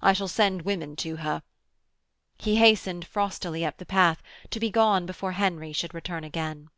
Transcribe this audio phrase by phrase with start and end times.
[0.00, 1.42] I shall send women to her.'
[2.38, 6.70] He hastened frostily up the path to be gone before Henry should return again.